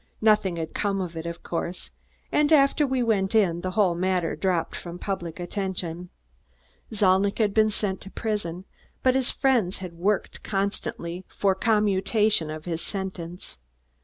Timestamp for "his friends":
9.13-9.77